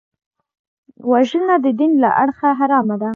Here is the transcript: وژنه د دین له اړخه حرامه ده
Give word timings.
وژنه 1.11 1.55
د 1.65 1.67
دین 1.79 1.91
له 2.03 2.09
اړخه 2.23 2.49
حرامه 2.59 2.95
ده 3.01 3.09